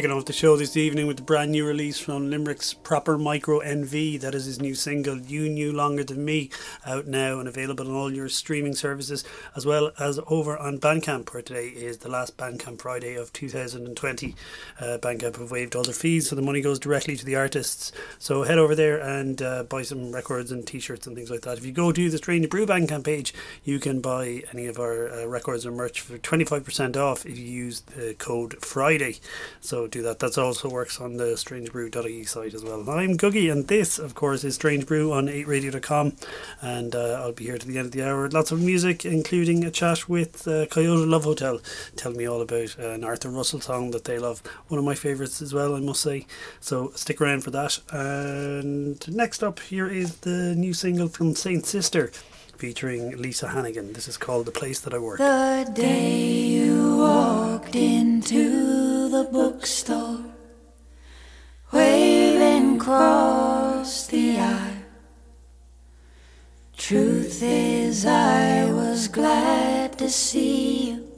Kicking 0.00 0.16
off 0.16 0.24
the 0.24 0.32
show 0.32 0.56
this 0.56 0.78
evening 0.78 1.06
with 1.06 1.18
the 1.18 1.22
brand 1.22 1.52
new 1.52 1.66
release 1.66 1.98
from 2.00 2.30
Limerick's 2.30 2.72
Proper 2.72 3.18
Micro 3.18 3.60
NV. 3.60 4.18
That 4.22 4.34
is 4.34 4.46
his 4.46 4.58
new 4.58 4.74
single, 4.74 5.18
You 5.18 5.46
Knew 5.46 5.74
Longer 5.74 6.04
Than 6.04 6.24
Me, 6.24 6.48
out 6.86 7.06
now 7.06 7.38
and 7.38 7.46
available 7.46 7.86
on 7.86 7.94
all 7.94 8.10
your 8.10 8.30
streaming 8.30 8.72
services, 8.72 9.24
as 9.54 9.66
well 9.66 9.92
as 9.98 10.18
over 10.28 10.56
on 10.56 10.78
Bandcamp, 10.78 11.34
where 11.34 11.42
today 11.42 11.68
is 11.68 11.98
the 11.98 12.08
last 12.08 12.38
Bandcamp 12.38 12.80
Friday 12.80 13.14
of 13.14 13.30
2020. 13.34 14.34
Uh, 14.80 14.84
Bandcamp 15.02 15.36
have 15.36 15.50
waived 15.50 15.76
all 15.76 15.82
their 15.82 15.92
fees, 15.92 16.30
so 16.30 16.34
the 16.34 16.40
money 16.40 16.62
goes 16.62 16.78
directly 16.78 17.14
to 17.14 17.26
the 17.26 17.36
artists. 17.36 17.92
So 18.18 18.44
head 18.44 18.56
over 18.56 18.74
there 18.74 18.98
and 19.00 19.42
uh, 19.42 19.64
buy 19.64 19.82
some 19.82 20.12
records 20.12 20.50
and 20.50 20.66
t 20.66 20.80
shirts 20.80 21.06
and 21.06 21.14
things 21.14 21.30
like 21.30 21.42
that. 21.42 21.58
If 21.58 21.66
you 21.66 21.72
go 21.72 21.92
to 21.92 22.08
the 22.08 22.16
Strange 22.16 22.48
Brew 22.48 22.64
Bandcamp 22.64 23.04
page, 23.04 23.34
you 23.64 23.78
can 23.78 24.00
buy 24.00 24.44
any 24.50 24.64
of 24.64 24.78
our 24.78 25.10
uh, 25.10 25.26
records 25.26 25.66
or 25.66 25.72
merch 25.72 26.00
for 26.00 26.16
25% 26.16 26.96
off 26.96 27.26
if 27.26 27.38
you 27.38 27.44
use 27.44 27.82
the 27.82 28.14
code 28.14 28.64
Friday. 28.64 29.16
So 29.60 29.89
do 29.90 30.02
that. 30.02 30.20
That 30.20 30.38
also 30.38 30.68
works 30.68 31.00
on 31.00 31.16
the 31.16 31.34
strangebrew.ie 31.34 32.24
site 32.24 32.54
as 32.54 32.64
well. 32.64 32.88
I'm 32.88 33.16
Gugai, 33.16 33.50
and 33.50 33.66
this, 33.66 33.98
of 33.98 34.14
course, 34.14 34.44
is 34.44 34.54
Strange 34.54 34.86
Brew 34.86 35.12
on 35.12 35.26
8radio.com. 35.26 36.16
And 36.62 36.94
uh, 36.94 37.20
I'll 37.22 37.32
be 37.32 37.44
here 37.44 37.58
to 37.58 37.66
the 37.66 37.78
end 37.78 37.86
of 37.86 37.92
the 37.92 38.02
hour. 38.02 38.28
Lots 38.28 38.52
of 38.52 38.60
music, 38.60 39.04
including 39.04 39.64
a 39.64 39.70
chat 39.70 40.08
with 40.08 40.46
uh, 40.46 40.66
Coyote 40.66 41.06
Love 41.06 41.24
Hotel. 41.24 41.60
Tell 41.96 42.12
me 42.12 42.26
all 42.26 42.40
about 42.40 42.76
uh, 42.78 42.90
an 42.90 43.04
Arthur 43.04 43.30
Russell 43.30 43.60
song 43.60 43.90
that 43.90 44.04
they 44.04 44.18
love. 44.18 44.42
One 44.68 44.78
of 44.78 44.84
my 44.84 44.94
favourites 44.94 45.42
as 45.42 45.52
well, 45.52 45.74
I 45.74 45.80
must 45.80 46.02
say. 46.02 46.26
So 46.60 46.92
stick 46.94 47.20
around 47.20 47.42
for 47.42 47.50
that. 47.50 47.78
And 47.90 49.06
next 49.14 49.42
up, 49.42 49.60
here 49.60 49.88
is 49.88 50.16
the 50.18 50.54
new 50.54 50.72
single 50.72 51.08
from 51.08 51.34
Saint 51.34 51.66
Sister 51.66 52.12
featuring 52.60 53.16
Lisa 53.16 53.48
Hannigan. 53.48 53.94
This 53.94 54.06
is 54.06 54.18
called 54.18 54.44
The 54.44 54.52
Place 54.52 54.80
That 54.80 54.92
I 54.92 54.98
Work. 54.98 55.16
The 55.16 55.66
day 55.72 56.40
you 56.58 56.98
walked 56.98 57.74
into 57.74 59.08
the 59.08 59.24
bookstore, 59.32 60.22
waving 61.72 62.76
across 62.76 64.06
the 64.08 64.38
aisle. 64.38 64.84
Truth 66.76 67.42
is, 67.42 68.04
I 68.04 68.70
was 68.70 69.08
glad 69.08 69.96
to 69.96 70.10
see 70.10 70.90
you, 70.90 71.08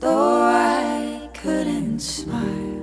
though 0.00 0.40
I 0.40 1.28
couldn't 1.34 2.00
smile. 2.00 2.80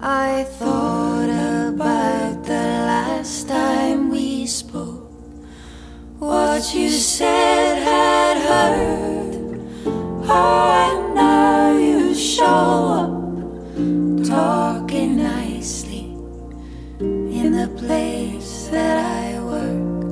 I 0.00 0.42
thought 0.58 1.30
about 1.68 2.42
the 2.42 2.66
last 2.90 3.46
time 3.46 4.10
we 4.10 4.46
spoke 4.48 4.83
what 6.64 6.74
you 6.74 6.88
said 6.88 7.76
had 7.82 8.38
hurt. 8.38 9.34
Oh, 10.26 10.88
and 10.88 11.14
now 11.14 11.76
you 11.76 12.14
show 12.14 12.54
up 13.00 14.26
talking 14.26 15.18
nicely 15.18 16.16
in 17.00 17.52
the 17.52 17.68
place 17.76 18.68
that 18.68 18.96
I 18.96 19.40
work. 19.40 20.04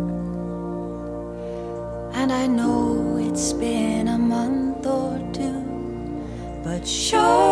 And 2.20 2.30
I 2.30 2.46
know 2.46 3.16
it's 3.16 3.54
been 3.54 4.08
a 4.08 4.18
month 4.18 4.86
or 4.86 5.18
two, 5.32 5.64
but 6.62 6.86
surely 6.86 7.51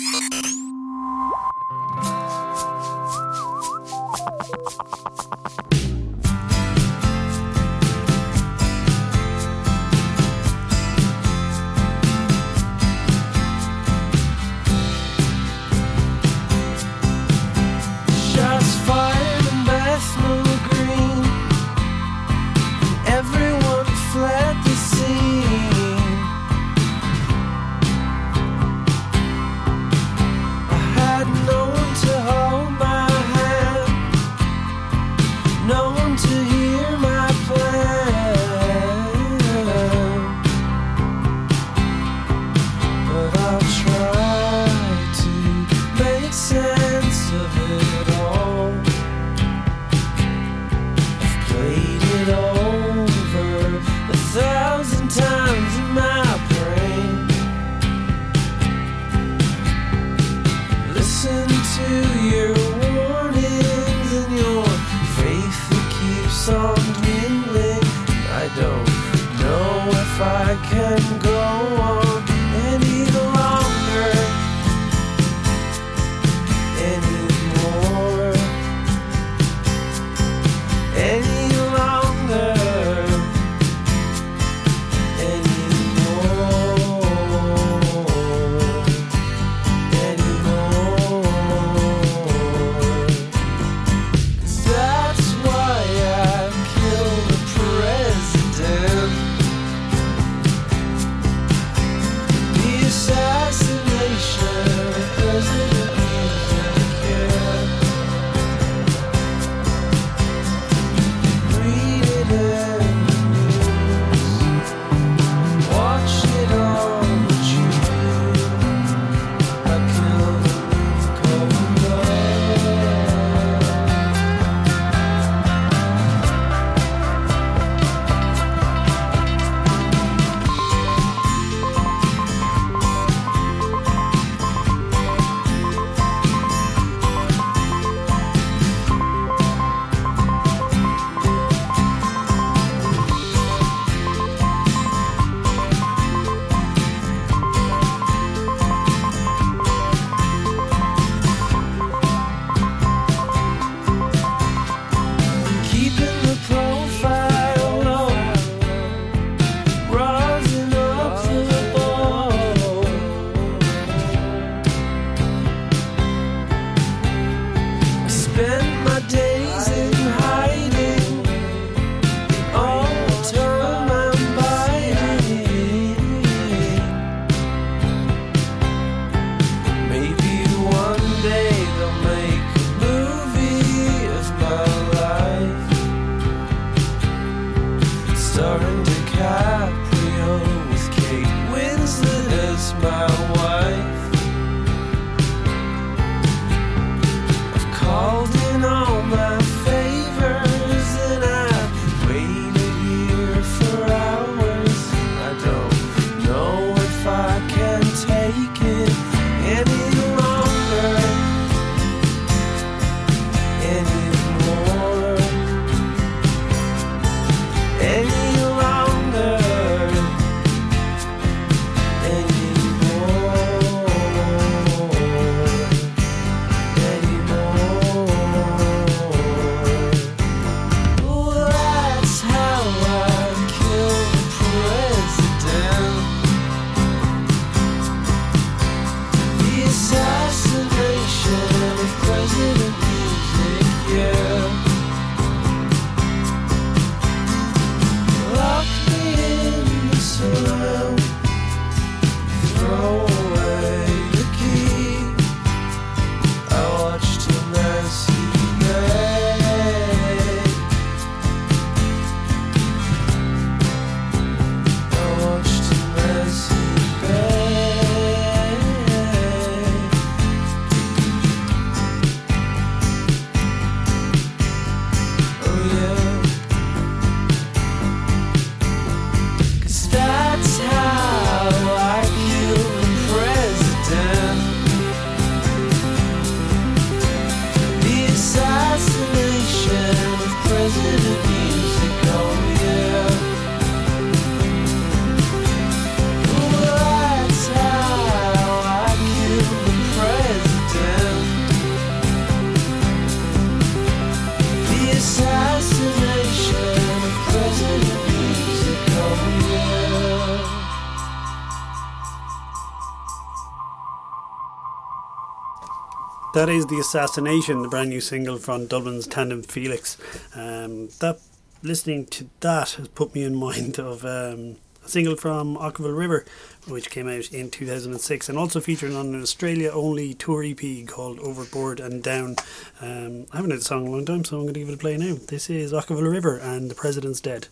That 316.41 316.49
is 316.49 316.65
The 316.65 316.79
Assassination, 316.79 317.61
the 317.61 317.69
brand 317.69 317.91
new 317.91 318.01
single 318.01 318.39
from 318.39 318.65
Dublin's 318.65 319.05
Tandem 319.05 319.43
Felix. 319.43 319.95
Um, 320.33 320.89
that 320.97 321.19
Listening 321.61 322.07
to 322.07 322.29
that 322.39 322.71
has 322.71 322.87
put 322.87 323.13
me 323.13 323.21
in 323.21 323.35
mind 323.47 323.77
of 323.77 324.03
um, 324.03 324.55
a 324.83 324.89
single 324.89 325.15
from 325.15 325.55
Okkervil 325.55 325.95
River, 325.95 326.25
which 326.67 326.89
came 326.89 327.07
out 327.07 327.31
in 327.31 327.51
2006 327.51 328.27
and 328.27 328.39
also 328.39 328.59
featured 328.59 328.93
on 328.93 329.13
an 329.13 329.21
Australia 329.21 329.69
only 329.69 330.15
tour 330.15 330.43
EP 330.43 330.87
called 330.87 331.19
Overboard 331.19 331.79
and 331.79 332.01
Down. 332.01 332.37
Um, 332.81 333.27
I 333.31 333.35
haven't 333.35 333.51
heard 333.51 333.59
the 333.59 333.65
song 333.65 333.85
in 333.85 333.89
a 333.89 333.91
long 333.91 334.05
time, 334.05 334.25
so 334.25 334.37
I'm 334.37 334.41
going 334.45 334.55
to 334.55 334.61
give 334.61 334.69
it 334.69 334.73
a 334.73 334.77
play 334.77 334.97
now. 334.97 335.17
This 335.27 335.47
is 335.47 335.73
Okkervil 335.73 336.11
River 336.11 336.37
and 336.39 336.71
The 336.71 336.75
President's 336.75 337.21
Dead. 337.21 337.49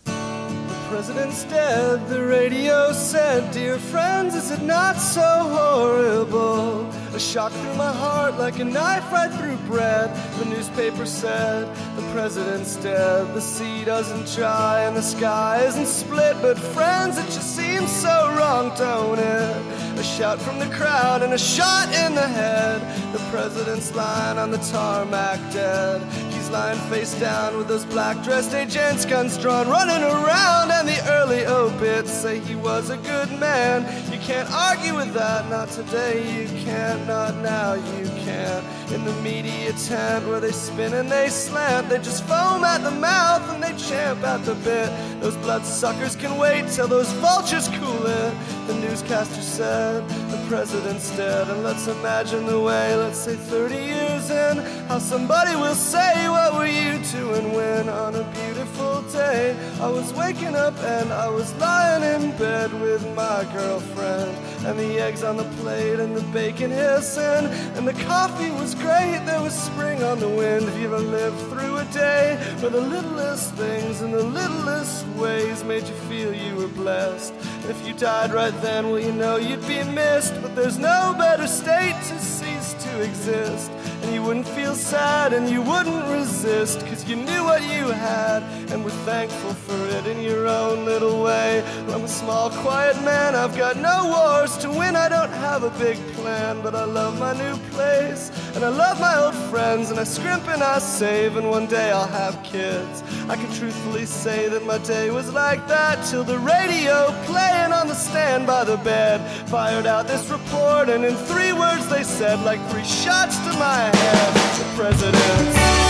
The 1.00 1.06
President's 1.06 1.44
dead, 1.44 2.08
the 2.08 2.22
radio 2.26 2.92
said, 2.92 3.50
Dear 3.52 3.78
friends, 3.78 4.34
is 4.34 4.50
it 4.50 4.60
not 4.60 4.98
so 4.98 5.22
horrible? 5.22 6.86
A 7.14 7.18
shock 7.18 7.52
through 7.52 7.74
my 7.76 7.90
heart 7.90 8.36
like 8.36 8.58
a 8.58 8.66
knife 8.66 9.10
right 9.10 9.32
through 9.32 9.56
bread. 9.66 10.14
The 10.38 10.44
newspaper 10.44 11.06
said, 11.06 11.74
The 11.96 12.02
president's 12.12 12.76
dead. 12.76 13.34
The 13.34 13.40
sea 13.40 13.82
doesn't 13.82 14.26
dry 14.36 14.82
and 14.82 14.94
the 14.94 15.00
sky 15.00 15.64
isn't 15.64 15.86
split. 15.86 16.36
But 16.42 16.58
friends, 16.58 17.16
it 17.16 17.24
just 17.24 17.56
seems 17.56 17.90
so 17.90 18.34
wrong, 18.36 18.70
don't 18.76 19.18
it? 19.18 19.98
A 19.98 20.02
shout 20.02 20.38
from 20.38 20.58
the 20.58 20.68
crowd 20.68 21.22
and 21.22 21.32
a 21.32 21.38
shot 21.38 21.88
in 21.94 22.14
the 22.14 22.28
head. 22.28 22.82
The 23.14 23.20
president's 23.30 23.94
lying 23.94 24.36
on 24.36 24.50
the 24.50 24.58
tarmac 24.58 25.38
dead. 25.50 26.02
Lying 26.50 26.80
face 26.90 27.14
down 27.20 27.56
with 27.56 27.68
those 27.68 27.84
black 27.84 28.24
dressed 28.24 28.54
agents, 28.54 29.04
guns 29.04 29.38
drawn, 29.38 29.68
running 29.68 30.02
around. 30.02 30.72
And 30.72 30.88
the 30.88 31.00
early 31.08 31.46
obits 31.46 32.10
say 32.10 32.40
he 32.40 32.56
was 32.56 32.90
a 32.90 32.96
good 32.96 33.30
man. 33.38 33.84
Can't 34.30 34.52
argue 34.52 34.94
with 34.94 35.12
that, 35.14 35.50
not 35.50 35.70
today, 35.70 36.22
you 36.32 36.46
can't, 36.62 37.04
not 37.08 37.34
now, 37.38 37.74
you 37.74 38.06
can't. 38.22 38.64
In 38.92 39.04
the 39.04 39.12
media 39.22 39.72
tent 39.72 40.24
where 40.28 40.38
they 40.38 40.52
spin 40.52 40.94
and 40.94 41.10
they 41.10 41.28
slant, 41.28 41.88
they 41.88 41.98
just 41.98 42.22
foam 42.24 42.62
at 42.62 42.78
the 42.84 42.92
mouth 42.92 43.42
and 43.50 43.60
they 43.60 43.76
champ 43.76 44.22
at 44.22 44.44
the 44.44 44.54
bit. 44.54 44.88
Those 45.20 45.36
bloodsuckers 45.38 46.14
can 46.14 46.38
wait 46.38 46.68
till 46.68 46.86
those 46.86 47.10
vultures 47.14 47.68
cool 47.68 48.06
it. 48.06 48.34
The 48.68 48.74
newscaster 48.74 49.42
said, 49.42 50.08
the 50.30 50.44
president's 50.48 51.10
dead, 51.16 51.48
and 51.48 51.62
let's 51.62 51.86
imagine 51.86 52.46
the 52.46 52.60
way, 52.60 52.94
let's 52.96 53.18
say 53.18 53.36
30 53.36 53.74
years 53.74 54.30
in, 54.30 54.58
how 54.88 54.98
somebody 54.98 55.54
will 55.54 55.76
say, 55.76 56.28
What 56.28 56.54
were 56.54 56.66
you 56.66 56.98
doing 57.12 57.52
when 57.52 57.88
on 57.88 58.16
a 58.16 58.24
beautiful 58.32 59.02
day? 59.12 59.56
I 59.80 59.88
was 59.88 60.12
waking 60.14 60.56
up 60.56 60.76
and 60.82 61.12
I 61.12 61.28
was 61.28 61.54
lying 61.54 62.02
in 62.02 62.36
bed 62.36 62.72
with 62.80 63.02
my 63.14 63.46
girlfriend, 63.52 64.19
and 64.28 64.78
the 64.78 64.98
eggs 65.00 65.22
on 65.22 65.36
the 65.36 65.48
plate 65.60 66.00
and 66.00 66.16
the 66.16 66.22
bacon 66.32 66.70
hissing, 66.70 67.46
and 67.76 67.86
the 67.86 67.94
coffee 68.04 68.50
was 68.50 68.74
great, 68.74 69.22
there 69.26 69.40
was 69.40 69.54
spring 69.54 70.02
on 70.02 70.18
the 70.18 70.28
wind. 70.28 70.64
Have 70.64 70.78
you 70.78 70.86
ever 70.86 70.98
lived 70.98 71.38
through 71.50 71.78
a 71.78 71.84
day 71.86 72.36
where 72.60 72.70
the 72.70 72.80
littlest 72.80 73.54
things 73.54 74.02
in 74.02 74.10
the 74.10 74.22
littlest 74.22 75.06
ways 75.08 75.64
made 75.64 75.86
you 75.86 75.94
feel 76.08 76.34
you 76.34 76.56
were 76.56 76.68
blessed? 76.68 77.32
And 77.62 77.70
if 77.70 77.86
you 77.86 77.94
died 77.94 78.32
right 78.32 78.54
then, 78.60 78.90
well, 78.90 79.00
you 79.00 79.12
know 79.12 79.36
you'd 79.36 79.66
be 79.66 79.82
missed, 79.84 80.34
but 80.42 80.54
there's 80.54 80.78
no 80.78 81.14
better 81.18 81.46
state 81.46 81.96
to 82.08 82.18
cease 82.18 82.74
to 82.74 83.00
exist. 83.02 83.70
And 84.02 84.14
you 84.14 84.22
wouldn't 84.22 84.48
feel 84.48 84.74
sad 84.74 85.32
and 85.32 85.48
you 85.48 85.62
wouldn't 85.62 86.06
resist, 86.08 86.80
cause 86.86 87.08
you 87.08 87.16
knew 87.16 87.44
what 87.44 87.62
you 87.62 87.90
had 87.90 88.42
and 88.70 88.84
were 88.84 88.90
thankful 89.04 89.52
for 89.54 89.76
it 89.96 90.06
in 90.06 90.22
your 90.22 90.46
own 90.48 90.84
little 90.84 91.22
way. 91.22 91.62
Well, 91.86 91.96
I'm 91.96 92.04
a 92.04 92.08
small, 92.08 92.50
quiet 92.50 92.96
man, 93.04 93.34
I've 93.34 93.56
got 93.56 93.76
no 93.76 94.08
wars 94.08 94.56
to 94.58 94.70
win, 94.70 94.96
I 94.96 95.08
don't 95.08 95.30
have 95.30 95.64
a 95.64 95.70
big 95.78 95.98
plan, 96.14 96.62
but 96.62 96.74
I 96.74 96.84
love 96.84 97.18
my 97.18 97.34
new 97.34 97.56
place. 97.70 98.30
And 98.54 98.64
I 98.64 98.68
love 98.68 98.98
my 99.00 99.16
old 99.16 99.34
friends, 99.50 99.90
and 99.90 100.00
I 100.00 100.04
scrimp 100.04 100.48
and 100.48 100.62
I 100.62 100.78
save, 100.78 101.36
and 101.36 101.48
one 101.48 101.66
day 101.66 101.90
I'll 101.92 102.06
have 102.06 102.42
kids. 102.42 103.02
I 103.28 103.36
can 103.36 103.52
truthfully 103.52 104.06
say 104.06 104.48
that 104.48 104.64
my 104.64 104.78
day 104.78 105.10
was 105.10 105.32
like 105.32 105.66
that 105.68 106.04
till 106.06 106.24
the 106.24 106.38
radio 106.38 107.12
playing 107.24 107.72
on 107.72 107.86
the 107.86 107.94
stand 107.94 108.46
by 108.46 108.64
the 108.64 108.76
bed 108.78 109.20
fired 109.48 109.86
out 109.86 110.08
this 110.08 110.28
report, 110.30 110.88
and 110.88 111.04
in 111.04 111.14
three 111.14 111.52
words 111.52 111.86
they 111.88 112.02
said, 112.02 112.40
like 112.40 112.60
three 112.70 112.84
shots 112.84 113.36
to 113.38 113.52
my 113.58 113.89
head, 113.96 114.34
the 114.58 114.76
president's 114.76 115.89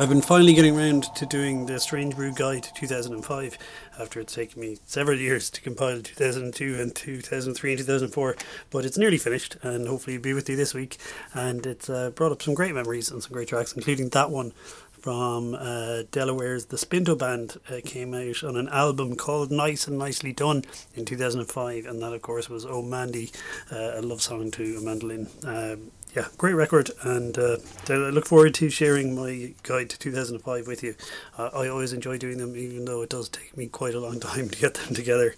I've 0.00 0.08
been 0.08 0.22
finally 0.22 0.54
getting 0.54 0.78
around 0.78 1.14
to 1.16 1.26
doing 1.26 1.66
the 1.66 1.78
Strange 1.78 2.16
Brew 2.16 2.32
Guide 2.32 2.62
to 2.62 2.72
2005 2.72 3.58
after 3.98 4.18
it's 4.18 4.34
taken 4.34 4.62
me 4.62 4.78
several 4.86 5.18
years 5.18 5.50
to 5.50 5.60
compile 5.60 6.00
2002 6.00 6.80
and 6.80 6.94
2003 6.94 7.70
and 7.72 7.78
2004. 7.80 8.36
But 8.70 8.86
it's 8.86 8.96
nearly 8.96 9.18
finished 9.18 9.58
and 9.62 9.86
hopefully 9.86 10.14
it'll 10.14 10.22
be 10.22 10.32
with 10.32 10.48
you 10.48 10.56
this 10.56 10.72
week. 10.72 10.96
And 11.34 11.66
it's 11.66 11.90
uh, 11.90 12.12
brought 12.12 12.32
up 12.32 12.40
some 12.40 12.54
great 12.54 12.74
memories 12.74 13.10
and 13.10 13.22
some 13.22 13.34
great 13.34 13.48
tracks, 13.48 13.74
including 13.74 14.08
that 14.08 14.30
one 14.30 14.52
from 15.00 15.54
uh, 15.54 16.04
Delaware's 16.10 16.66
The 16.66 16.78
Spinto 16.78 17.14
Band 17.14 17.60
uh, 17.68 17.80
came 17.84 18.14
out 18.14 18.42
on 18.42 18.56
an 18.56 18.70
album 18.70 19.16
called 19.16 19.50
Nice 19.50 19.86
and 19.86 19.98
Nicely 19.98 20.32
Done 20.32 20.64
in 20.94 21.04
2005, 21.04 21.84
and 21.84 22.00
that, 22.02 22.12
of 22.14 22.22
course, 22.22 22.48
was 22.48 22.64
Oh 22.64 22.82
Mandy, 22.82 23.30
uh, 23.70 23.92
a 23.96 24.02
love 24.02 24.22
song 24.22 24.50
to 24.52 24.76
a 24.78 24.80
mandolin. 24.80 25.28
Um, 25.44 25.90
yeah, 26.14 26.26
great 26.38 26.54
record, 26.54 26.90
and 27.02 27.38
uh, 27.38 27.58
I 27.88 27.94
look 27.94 28.26
forward 28.26 28.54
to 28.54 28.68
sharing 28.68 29.14
my 29.14 29.54
guide 29.62 29.90
to 29.90 29.98
2005 29.98 30.66
with 30.66 30.82
you. 30.82 30.94
Uh, 31.38 31.50
I 31.54 31.68
always 31.68 31.92
enjoy 31.92 32.18
doing 32.18 32.38
them, 32.38 32.56
even 32.56 32.84
though 32.84 33.02
it 33.02 33.10
does 33.10 33.28
take 33.28 33.56
me 33.56 33.68
quite 33.68 33.94
a 33.94 34.00
long 34.00 34.18
time 34.20 34.48
to 34.48 34.58
get 34.58 34.74
them 34.74 34.94
together. 34.94 35.34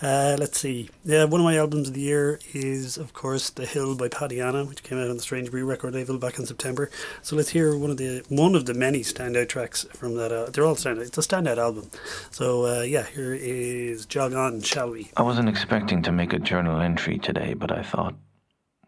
Uh, 0.00 0.36
let's 0.38 0.58
see. 0.58 0.88
Yeah, 1.04 1.24
one 1.24 1.40
of 1.40 1.44
my 1.44 1.56
albums 1.58 1.88
of 1.88 1.94
the 1.94 2.00
year 2.00 2.40
is, 2.54 2.96
of 2.96 3.12
course, 3.12 3.50
The 3.50 3.66
Hill 3.66 3.96
by 3.96 4.08
Paddy 4.08 4.38
Hanna, 4.38 4.64
which 4.64 4.82
came 4.82 4.98
out 4.98 5.10
on 5.10 5.16
the 5.16 5.22
Strange 5.22 5.50
Brew 5.50 5.66
record 5.66 5.94
label 5.94 6.18
back 6.18 6.38
in 6.38 6.46
September. 6.46 6.90
So 7.22 7.36
let's 7.36 7.50
hear 7.50 7.76
one 7.76 7.90
of 7.90 7.98
the 7.98 8.24
one 8.28 8.54
of 8.54 8.64
the 8.64 8.74
many 8.74 9.00
standout 9.00 9.48
tracks 9.48 9.84
from 9.92 10.14
that. 10.16 10.52
They're 10.52 10.64
all 10.64 10.76
standout. 10.76 11.06
It's 11.06 11.18
a 11.18 11.20
standout 11.20 11.58
album. 11.58 11.90
So 12.30 12.66
uh, 12.66 12.82
yeah, 12.82 13.04
here 13.06 13.34
is 13.34 14.06
Jog 14.06 14.32
On, 14.32 14.62
shall 14.62 14.90
we? 14.90 15.10
I 15.16 15.22
wasn't 15.22 15.48
expecting 15.48 16.02
to 16.02 16.12
make 16.12 16.32
a 16.32 16.38
journal 16.38 16.80
entry 16.80 17.18
today, 17.18 17.54
but 17.54 17.70
I 17.70 17.82
thought, 17.82 18.14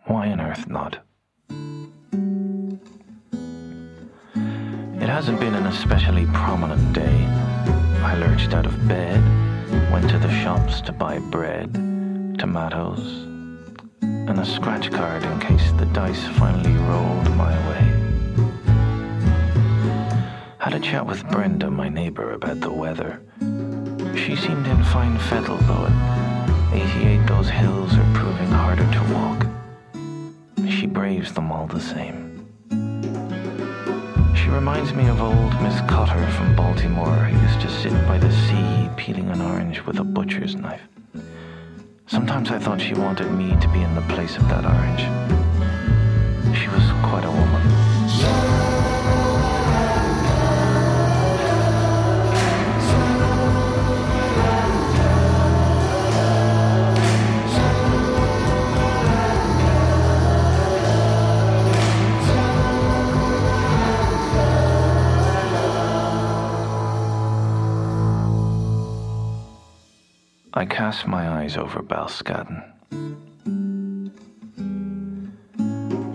why 0.06 0.30
on 0.30 0.40
earth 0.40 0.68
not? 0.68 1.04
It 5.06 5.10
hasn't 5.10 5.38
been 5.38 5.54
an 5.54 5.66
especially 5.66 6.26
prominent 6.26 6.92
day. 6.92 7.26
I 8.02 8.16
lurched 8.18 8.54
out 8.54 8.66
of 8.66 8.88
bed, 8.88 9.22
went 9.92 10.10
to 10.10 10.18
the 10.18 10.30
shops 10.42 10.80
to 10.80 10.92
buy 10.92 11.18
bread, 11.18 11.74
tomatoes, 12.38 13.24
and 14.02 14.38
a 14.38 14.44
scratch 14.44 14.90
card 14.90 15.22
in 15.22 15.38
case 15.38 15.70
the 15.78 15.86
dice 15.86 16.26
finally 16.38 16.72
rolled 16.88 17.30
my 17.36 17.54
way. 17.68 17.96
Had 20.58 20.74
a 20.74 20.80
chat 20.80 21.06
with 21.06 21.28
Brenda, 21.30 21.70
my 21.70 21.88
neighbor, 21.88 22.32
about 22.32 22.60
the 22.60 22.72
weather. 22.72 23.20
She 24.16 24.34
seemed 24.34 24.66
in 24.66 24.82
fine 24.84 25.18
fettle, 25.18 25.58
though 25.58 25.86
at 25.86 26.74
88 26.74 27.26
those 27.26 27.48
hills 27.48 27.96
are 27.96 28.12
proving 28.14 28.50
harder 28.50 28.90
to 28.90 29.14
walk. 29.14 29.55
Braves 30.96 31.34
them 31.34 31.52
all 31.52 31.66
the 31.66 31.78
same. 31.78 32.48
She 34.34 34.48
reminds 34.48 34.94
me 34.94 35.06
of 35.08 35.20
old 35.20 35.52
Miss 35.60 35.78
Cotter 35.82 36.26
from 36.30 36.56
Baltimore 36.56 37.12
who 37.12 37.38
used 37.38 37.60
to 37.60 37.68
sit 37.68 37.92
by 38.08 38.16
the 38.16 38.32
sea 38.32 38.88
peeling 38.96 39.28
an 39.28 39.42
orange 39.42 39.82
with 39.82 39.98
a 39.98 40.04
butcher's 40.04 40.54
knife. 40.54 40.80
Sometimes 42.06 42.50
I 42.50 42.58
thought 42.58 42.80
she 42.80 42.94
wanted 42.94 43.30
me 43.30 43.54
to 43.60 43.68
be 43.74 43.82
in 43.82 43.94
the 43.94 44.00
place 44.14 44.38
of 44.38 44.48
that 44.48 44.64
orange. 44.64 45.02
She 46.56 46.68
was 46.68 46.90
quite 47.02 47.26
a 47.26 47.30
woman. 47.30 47.85
I 70.58 70.64
cast 70.64 71.06
my 71.06 71.28
eyes 71.28 71.58
over 71.58 71.82
Balscaden. 71.82 72.64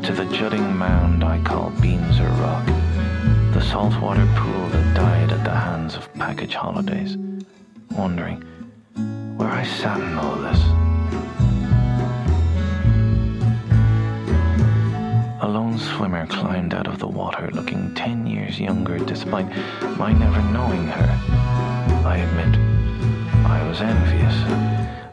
To 0.01 0.13
the 0.13 0.25
jutting 0.36 0.75
mound 0.75 1.23
I 1.23 1.39
call 1.43 1.69
Beanser 1.73 2.27
Rock, 2.41 2.65
the 3.54 3.62
saltwater 3.62 4.25
pool 4.36 4.67
that 4.69 4.95
died 4.95 5.32
at 5.32 5.43
the 5.43 5.51
hands 5.51 5.95
of 5.95 6.12
package 6.15 6.56
holidays, 6.56 7.17
wondering 7.91 8.41
where 9.38 9.47
I 9.47 9.63
sat 9.63 9.99
in 9.99 10.17
all 10.17 10.36
this. 10.38 10.60
A 15.43 15.47
lone 15.47 15.77
swimmer 15.77 16.25
climbed 16.25 16.73
out 16.73 16.88
of 16.88 16.97
the 16.97 17.08
water 17.08 17.51
looking 17.54 17.93
ten 17.93 18.25
years 18.25 18.60
younger 18.60 18.97
despite 18.97 19.47
my 19.99 20.12
never 20.12 20.41
knowing 20.51 20.88
her. 20.88 21.19
I 22.04 22.17
admit, 22.17 22.80
I 23.51 23.67
was 23.67 23.81
envious. 23.81 24.35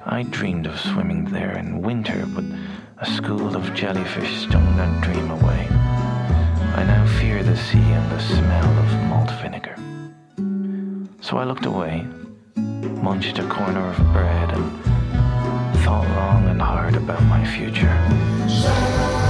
I 0.07 0.23
dreamed 0.31 0.67
of 0.67 0.79
swimming 0.79 1.25
there 1.25 1.59
in 1.59 1.83
winter, 1.83 2.25
but 2.27 2.45
a 2.99 3.05
school 3.05 3.57
of 3.57 3.75
jellyfish 3.75 4.43
stung 4.43 4.77
that 4.77 5.03
dream 5.03 5.29
away. 5.33 5.67
I 6.79 6.85
now 6.85 7.05
fear 7.19 7.43
the 7.43 7.57
sea 7.57 7.89
and 7.99 8.11
the 8.13 8.21
smell 8.21 8.79
of 8.79 9.09
malt 9.09 9.33
vinegar. 9.43 9.75
So 11.21 11.37
I 11.37 11.45
looked 11.45 11.67
away, 11.67 12.07
munched 13.03 13.41
a 13.41 13.49
corner 13.49 13.91
of 13.91 13.99
bread, 14.13 14.53
and 14.53 14.71
thought 15.83 16.07
long 16.21 16.49
and 16.49 16.63
hard 16.63 16.95
about 16.95 17.23
my 17.25 17.45
future. 17.45 19.28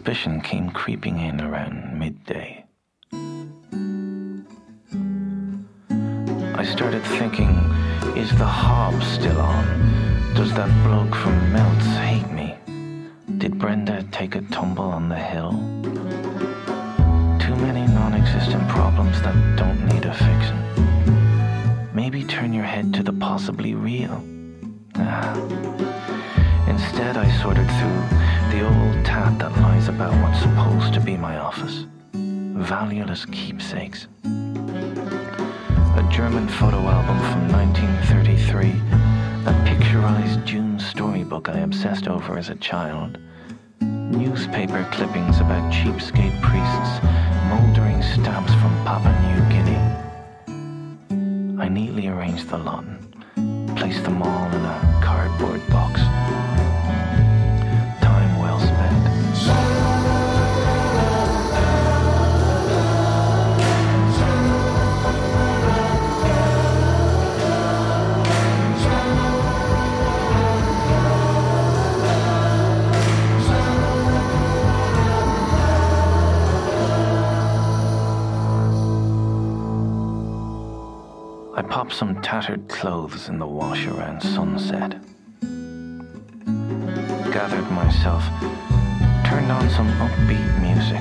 Suspicion 0.00 0.40
came 0.40 0.70
creeping 0.70 1.20
in 1.20 1.42
around 1.42 1.98
midday. 1.98 2.64
I 6.54 6.64
started 6.64 7.02
thinking, 7.18 7.50
is 8.16 8.30
the 8.38 8.46
hob 8.46 9.02
still 9.02 9.38
on? 9.38 9.66
Does 10.34 10.54
that 10.54 10.70
bloke 10.86 11.14
from 11.14 11.52
Melts 11.52 11.84
hate 11.98 12.30
me? 12.30 12.56
Did 13.36 13.58
Brenda 13.58 14.02
take 14.10 14.36
a 14.36 14.40
tumble 14.40 14.84
on 14.86 15.10
the 15.10 15.16
hill? 15.16 15.50
Too 17.38 17.56
many 17.56 17.86
non 17.92 18.14
existent 18.14 18.66
problems 18.70 19.20
that 19.20 19.36
don't 19.58 19.84
need 19.84 20.06
a. 20.06 20.16
Maybe 21.92 22.24
turn 22.24 22.54
your 22.54 22.64
head 22.64 22.94
to 22.94 23.02
the 23.02 23.12
possibly 23.12 23.74
real. 23.74 24.24
Ah. 24.96 25.99
Instead, 26.82 27.16
I 27.18 27.30
sorted 27.42 27.68
through 27.78 28.00
the 28.52 28.64
old 28.64 29.04
tat 29.04 29.38
that 29.38 29.52
lies 29.60 29.88
about 29.88 30.14
what's 30.22 30.40
supposed 30.40 30.94
to 30.94 31.00
be 31.00 31.14
my 31.14 31.36
office. 31.36 31.84
Valueless 32.14 33.26
keepsakes. 33.26 34.06
A 34.24 36.02
German 36.10 36.48
photo 36.48 36.78
album 36.78 37.18
from 37.30 37.48
1933, 37.52 38.70
a 39.46 39.52
picturized 39.68 40.44
June 40.46 40.78
storybook 40.80 41.50
I 41.50 41.58
obsessed 41.58 42.08
over 42.08 42.38
as 42.38 42.48
a 42.48 42.56
child, 42.56 43.18
newspaper 43.80 44.88
clippings 44.90 45.38
about 45.40 45.70
cheapskate 45.70 46.40
priests 46.40 47.00
mouldering 47.50 48.02
stamps 48.02 48.54
from 48.54 48.72
Papua 48.86 49.12
New 49.28 49.40
Guinea. 49.52 49.84
I 51.62 51.68
neatly 51.68 52.08
arranged 52.08 52.48
the 52.48 52.56
lot 52.58 52.84
placed 53.80 54.04
them 54.04 54.22
all 54.22 54.46
in 54.52 54.62
a 54.62 55.00
cardboard 55.02 55.66
box. 55.70 56.19
pop 81.70 81.92
some 81.92 82.20
tattered 82.20 82.68
clothes 82.68 83.28
in 83.28 83.38
the 83.38 83.46
wash 83.46 83.86
around 83.86 84.20
sunset. 84.20 85.00
Gathered 87.30 87.70
myself, 87.70 88.24
turned 89.24 89.52
on 89.52 89.70
some 89.70 89.86
upbeat 90.02 90.60
music. 90.60 91.00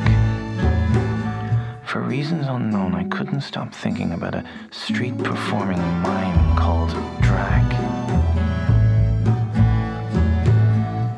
For 1.87 2.01
reasons 2.01 2.45
unknown, 2.45 2.93
I 2.93 3.05
couldn't 3.05 3.41
stop 3.41 3.73
thinking 3.73 4.11
about 4.11 4.35
a 4.35 4.45
street 4.69 5.17
performing 5.17 5.79
mime 6.03 6.55
called 6.55 6.91
Drag. 7.19 7.65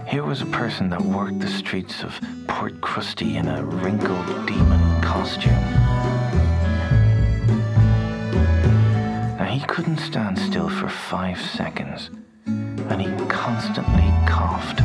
Here 0.07 0.23
was 0.23 0.41
a 0.41 0.45
person 0.45 0.89
that 0.91 1.01
worked 1.01 1.41
the 1.41 1.49
streets 1.49 2.03
of 2.03 2.17
Port 2.47 2.79
Krusty 2.79 3.35
in 3.35 3.49
a 3.49 3.65
wrinkled 3.65 4.47
demon 4.47 5.01
costume. 5.01 5.90
couldn't 9.71 9.99
stand 9.99 10.37
still 10.37 10.67
for 10.67 10.89
five 10.89 11.39
seconds, 11.39 12.09
and 12.45 13.01
he 13.01 13.07
constantly 13.27 14.11
coughed. 14.27 14.79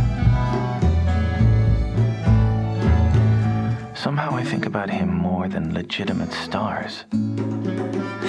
Somehow 3.99 4.31
I 4.37 4.45
think 4.45 4.65
about 4.65 4.89
him 4.89 5.13
more 5.13 5.49
than 5.49 5.75
legitimate 5.75 6.33
stars. 6.33 7.05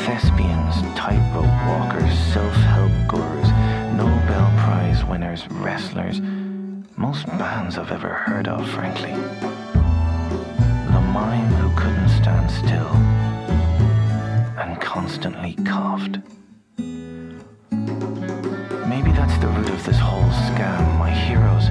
Thespians, 0.08 0.82
tightrope 0.98 1.46
walkers, 1.70 2.17
self 2.34 2.56
help 2.74 2.91
gurus, 3.08 3.50
Nobel 3.96 4.52
Prize 4.58 5.06
winners, 5.06 5.48
wrestlers, 5.52 6.22
most 6.98 7.28
bands 7.38 7.78
I've 7.78 7.91
ever 7.91 8.10
heard 8.10 8.48
of, 8.48 8.67
frankly. 8.67 9.12
The 10.91 11.02
mime 11.13 11.54
who 11.54 11.70
couldn't 11.80 12.10
stand 12.10 12.50
still 12.50 12.96
and 14.58 14.82
constantly 14.82 15.54
coughed. 15.63 16.17
this 19.88 20.00
whole 20.00 20.30
scam. 20.50 21.00
My 21.00 21.10
heroes 21.10 21.69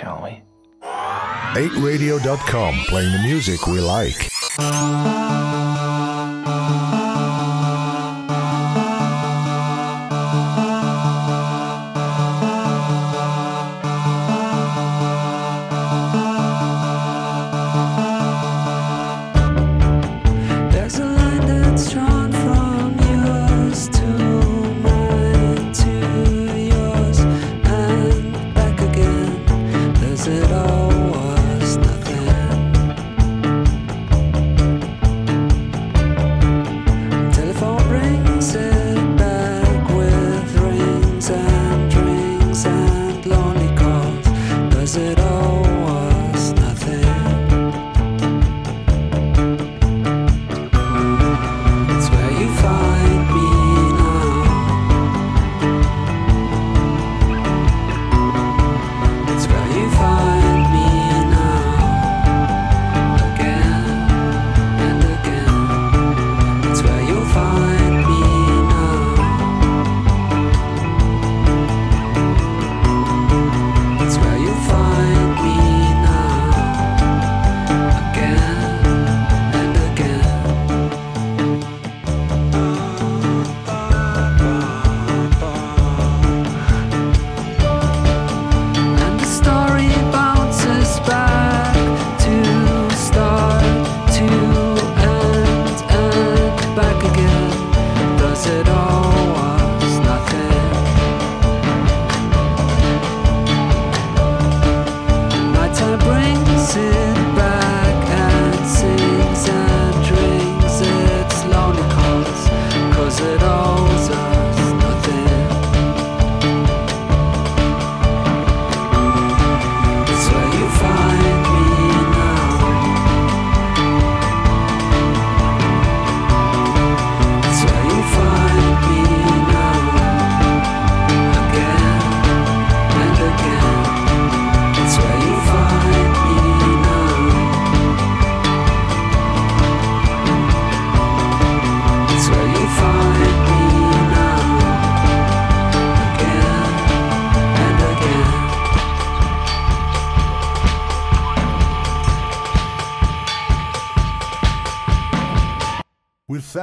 shall 0.00 0.22
we? 0.22 0.42
8radio.com 0.82 2.74
playing 2.88 3.12
the 3.12 3.22
music 3.22 3.66
we 3.66 3.80
like. 3.80 5.39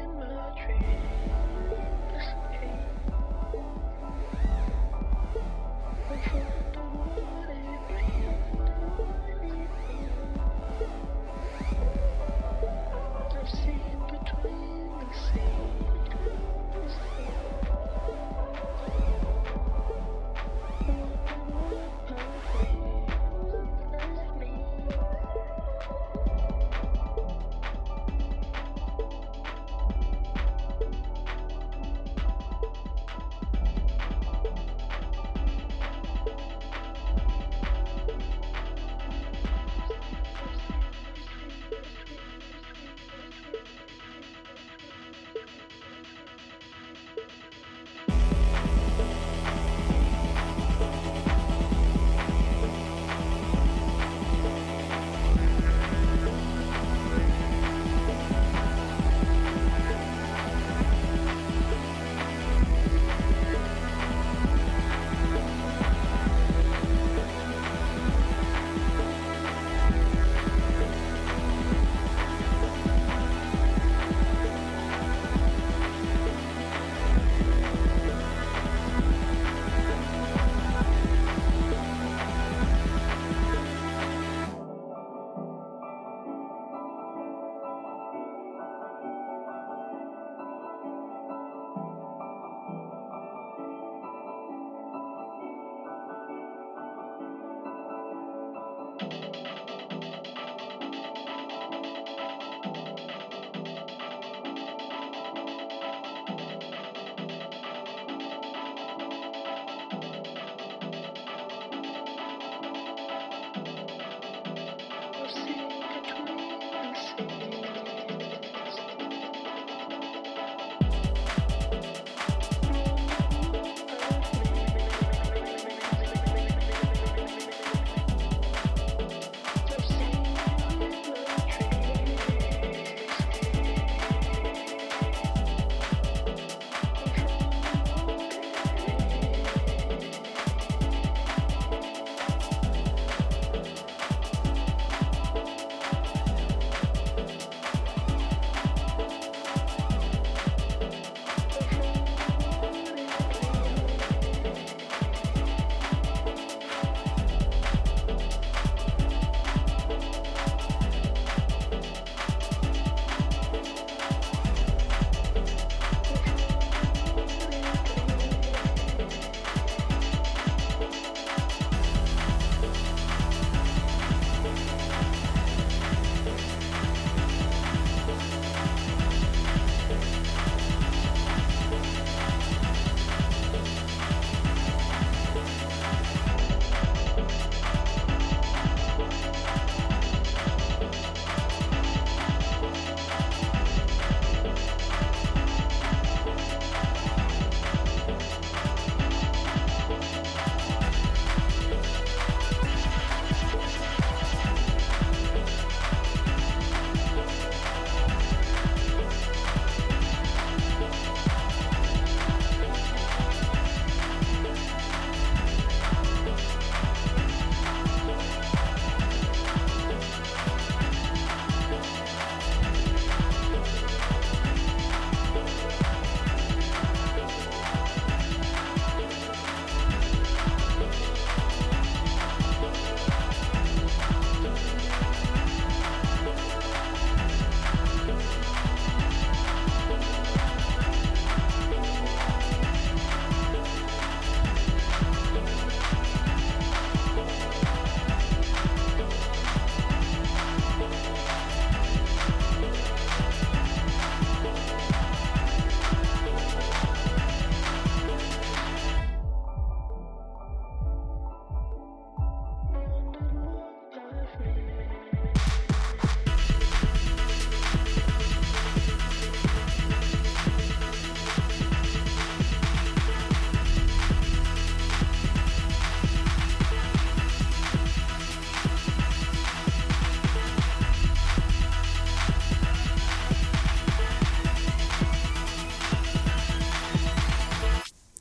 in 0.00 0.18
my 0.18 0.50
dreams. 0.64 1.31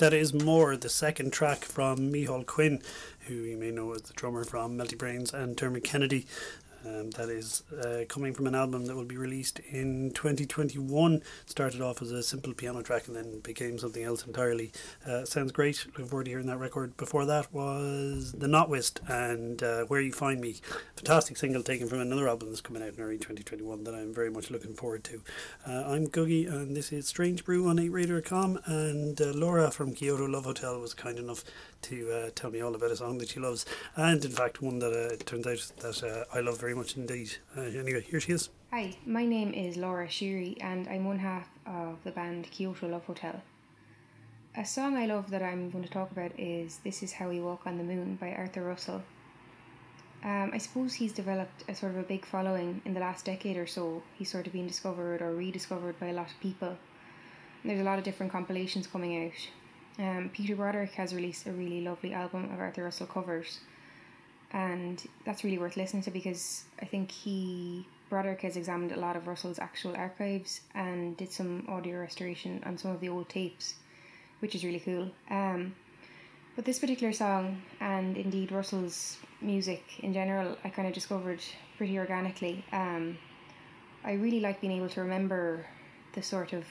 Is 0.09 0.33
more 0.33 0.75
the 0.75 0.89
second 0.89 1.31
track 1.31 1.63
from 1.63 2.11
Micheál 2.11 2.43
Quinn, 2.43 2.81
who 3.27 3.35
you 3.35 3.55
may 3.55 3.69
know 3.69 3.93
as 3.93 4.01
the 4.01 4.13
drummer 4.13 4.43
from 4.43 4.75
Melty 4.75 4.97
Brains 4.97 5.31
and 5.31 5.55
Dermot 5.55 5.83
Kennedy. 5.83 6.25
Um, 6.85 7.11
that 7.11 7.29
is 7.29 7.63
uh, 7.83 8.05
coming 8.09 8.33
from 8.33 8.47
an 8.47 8.55
album 8.55 8.85
that 8.85 8.95
will 8.95 9.05
be 9.05 9.17
released 9.17 9.59
in 9.59 10.11
2021. 10.11 11.21
Started 11.45 11.81
off 11.81 12.01
as 12.01 12.11
a 12.11 12.23
simple 12.23 12.53
piano 12.53 12.81
track 12.81 13.07
and 13.07 13.15
then 13.15 13.39
became 13.39 13.77
something 13.77 14.03
else 14.03 14.25
entirely. 14.25 14.71
Uh, 15.05 15.25
sounds 15.25 15.51
great. 15.51 15.85
Looking 15.87 16.07
forward 16.07 16.25
to 16.25 16.31
hearing 16.31 16.47
that 16.47 16.57
record. 16.57 16.97
Before 16.97 17.25
that 17.25 17.53
was 17.53 18.31
The 18.33 18.47
Notwist 18.47 18.99
and 19.09 19.61
uh, 19.61 19.85
Where 19.85 20.01
You 20.01 20.11
Find 20.11 20.41
Me. 20.41 20.55
Fantastic 20.95 21.37
single 21.37 21.63
taken 21.63 21.87
from 21.87 21.99
another 21.99 22.27
album 22.27 22.49
that's 22.49 22.61
coming 22.61 22.81
out 22.81 22.95
in 22.95 23.01
early 23.01 23.17
2021 23.17 23.83
that 23.83 23.93
I'm 23.93 24.13
very 24.13 24.29
much 24.29 24.49
looking 24.49 24.73
forward 24.73 25.03
to. 25.05 25.21
Uh, 25.67 25.83
I'm 25.87 26.07
Gugai 26.07 26.51
and 26.51 26.75
this 26.75 26.91
is 26.91 27.07
Strange 27.07 27.45
Brew 27.45 27.67
on 27.67 27.77
8radio.com. 27.77 28.59
And 28.65 29.21
uh, 29.21 29.31
Laura 29.33 29.71
from 29.71 29.93
Kyoto 29.93 30.25
Love 30.25 30.45
Hotel 30.45 30.79
was 30.79 30.93
kind 30.93 31.19
enough 31.19 31.43
to 31.83 32.11
uh, 32.11 32.29
tell 32.35 32.51
me 32.51 32.61
all 32.61 32.75
about 32.75 32.91
a 32.91 32.95
song 32.95 33.17
that 33.19 33.29
she 33.29 33.39
loves. 33.39 33.65
And 33.95 34.23
in 34.23 34.31
fact, 34.31 34.61
one 34.61 34.79
that 34.79 34.93
it 34.93 35.25
turns 35.25 35.47
out 35.47 35.71
that 35.77 36.25
I 36.33 36.39
love 36.39 36.59
very 36.59 36.75
much 36.75 36.97
indeed. 36.97 37.31
anyway, 37.57 38.01
here 38.01 38.19
she 38.19 38.33
is. 38.33 38.49
Hi, 38.71 38.95
my 39.05 39.25
name 39.25 39.53
is 39.53 39.75
Laura 39.75 40.07
Sheary, 40.07 40.55
and 40.61 40.87
I'm 40.87 41.05
one 41.05 41.19
half 41.19 41.49
of 41.65 41.97
the 42.03 42.11
band 42.11 42.49
Kyoto 42.51 42.87
Love 42.87 43.05
Hotel. 43.05 43.41
A 44.55 44.65
song 44.65 44.97
I 44.97 45.05
love 45.05 45.29
that 45.29 45.41
I'm 45.41 45.69
going 45.69 45.83
to 45.83 45.89
talk 45.89 46.11
about 46.11 46.37
is 46.37 46.79
This 46.83 47.03
Is 47.03 47.13
How 47.13 47.29
We 47.29 47.39
Walk 47.39 47.65
on 47.65 47.77
the 47.77 47.83
Moon 47.83 48.17
by 48.19 48.33
Arthur 48.33 48.63
Russell. 48.63 49.01
Um, 50.23 50.51
I 50.53 50.57
suppose 50.57 50.93
he's 50.93 51.13
developed 51.13 51.63
a 51.67 51.73
sort 51.73 51.93
of 51.93 51.99
a 51.99 52.03
big 52.03 52.25
following 52.25 52.81
in 52.85 52.93
the 52.93 52.99
last 52.99 53.25
decade 53.25 53.57
or 53.57 53.65
so. 53.65 54.03
He's 54.17 54.29
sort 54.29 54.47
of 54.47 54.53
been 54.53 54.67
discovered 54.67 55.21
or 55.21 55.33
rediscovered 55.33 55.99
by 55.99 56.07
a 56.07 56.13
lot 56.13 56.29
of 56.29 56.39
people. 56.39 56.67
And 56.67 57.69
there's 57.69 57.79
a 57.81 57.85
lot 57.85 57.97
of 57.97 58.03
different 58.03 58.31
compilations 58.31 58.87
coming 58.87 59.25
out. 59.25 59.49
Um, 60.01 60.31
Peter 60.33 60.55
Broderick 60.55 60.93
has 60.93 61.13
released 61.13 61.45
a 61.45 61.51
really 61.51 61.81
lovely 61.81 62.11
album 62.13 62.51
of 62.51 62.59
Arthur 62.59 62.85
Russell 62.85 63.05
covers, 63.05 63.59
and 64.51 65.01
that's 65.25 65.43
really 65.43 65.59
worth 65.59 65.77
listening 65.77 66.01
to 66.03 66.11
because 66.11 66.63
I 66.81 66.85
think 66.85 67.11
he 67.11 67.85
Broderick 68.09 68.41
has 68.41 68.57
examined 68.57 68.91
a 68.91 68.99
lot 68.99 69.15
of 69.15 69.27
Russell's 69.27 69.59
actual 69.59 69.95
archives 69.95 70.61
and 70.73 71.15
did 71.15 71.31
some 71.31 71.65
audio 71.69 71.99
restoration 71.99 72.61
on 72.65 72.77
some 72.79 72.91
of 72.91 72.99
the 72.99 73.09
old 73.09 73.29
tapes, 73.29 73.75
which 74.39 74.55
is 74.55 74.65
really 74.65 74.79
cool. 74.79 75.11
Um, 75.29 75.75
but 76.55 76.65
this 76.65 76.79
particular 76.79 77.13
song, 77.13 77.61
and 77.79 78.17
indeed 78.17 78.51
Russell's 78.51 79.17
music 79.39 79.83
in 79.99 80.13
general, 80.13 80.57
I 80.63 80.69
kind 80.69 80.87
of 80.87 80.93
discovered 80.95 81.41
pretty 81.77 81.97
organically. 81.99 82.65
Um, 82.73 83.17
I 84.03 84.13
really 84.13 84.39
like 84.39 84.61
being 84.61 84.73
able 84.73 84.89
to 84.89 85.01
remember 85.01 85.65
the 86.13 86.23
sort 86.23 86.53
of 86.53 86.65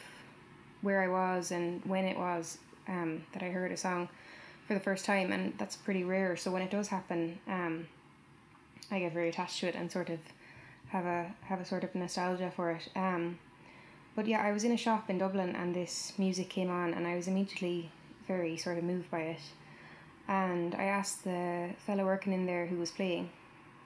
where 0.82 1.00
I 1.00 1.08
was 1.08 1.52
and 1.52 1.80
when 1.84 2.04
it 2.04 2.18
was 2.18 2.58
um, 2.90 3.24
that 3.32 3.42
I 3.42 3.50
heard 3.50 3.72
a 3.72 3.76
song 3.76 4.08
for 4.66 4.74
the 4.74 4.80
first 4.80 5.04
time, 5.04 5.32
and 5.32 5.56
that's 5.56 5.76
pretty 5.76 6.04
rare. 6.04 6.36
So 6.36 6.50
when 6.50 6.62
it 6.62 6.70
does 6.70 6.88
happen, 6.88 7.38
um, 7.48 7.86
I 8.90 8.98
get 8.98 9.12
very 9.12 9.28
attached 9.28 9.60
to 9.60 9.68
it 9.68 9.74
and 9.74 9.90
sort 9.90 10.10
of 10.10 10.18
have 10.88 11.06
a 11.06 11.32
have 11.44 11.60
a 11.60 11.64
sort 11.64 11.84
of 11.84 11.94
nostalgia 11.94 12.52
for 12.54 12.72
it. 12.72 12.88
Um, 12.96 13.38
but 14.16 14.26
yeah, 14.26 14.42
I 14.42 14.52
was 14.52 14.64
in 14.64 14.72
a 14.72 14.76
shop 14.76 15.08
in 15.08 15.18
Dublin, 15.18 15.54
and 15.56 15.74
this 15.74 16.12
music 16.18 16.48
came 16.48 16.70
on, 16.70 16.92
and 16.94 17.06
I 17.06 17.14
was 17.14 17.28
immediately 17.28 17.90
very 18.26 18.56
sort 18.56 18.78
of 18.78 18.84
moved 18.84 19.10
by 19.10 19.20
it. 19.20 19.40
And 20.28 20.74
I 20.74 20.84
asked 20.84 21.24
the 21.24 21.70
fellow 21.86 22.04
working 22.04 22.32
in 22.32 22.46
there 22.46 22.66
who 22.66 22.76
was 22.76 22.90
playing, 22.90 23.30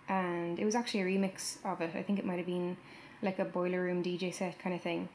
and 0.08 0.58
it 0.58 0.64
was 0.64 0.74
actually 0.74 1.02
a 1.02 1.06
remix 1.06 1.56
of 1.64 1.80
it. 1.80 1.94
I 1.94 2.02
think 2.02 2.18
it 2.18 2.24
might 2.24 2.38
have 2.38 2.46
been 2.46 2.76
like 3.22 3.38
a 3.38 3.44
boiler 3.44 3.82
room 3.82 4.02
DJ 4.02 4.32
set 4.34 4.58
kind 4.58 4.74
of 4.74 4.82
thing. 4.82 5.08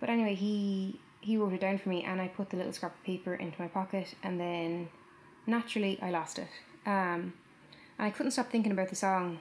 But 0.00 0.08
anyway, 0.08 0.34
he 0.34 0.98
he 1.20 1.36
wrote 1.36 1.52
it 1.52 1.60
down 1.60 1.78
for 1.78 1.88
me, 1.88 2.02
and 2.02 2.20
I 2.20 2.28
put 2.28 2.50
the 2.50 2.56
little 2.56 2.72
scrap 2.72 2.94
of 2.94 3.04
paper 3.04 3.34
into 3.34 3.60
my 3.60 3.68
pocket, 3.68 4.14
and 4.22 4.40
then 4.40 4.88
naturally 5.46 5.98
I 6.00 6.10
lost 6.10 6.38
it. 6.38 6.48
Um, 6.86 7.34
and 7.98 8.06
I 8.06 8.10
couldn't 8.10 8.32
stop 8.32 8.50
thinking 8.50 8.72
about 8.72 8.88
the 8.88 8.96
song. 8.96 9.40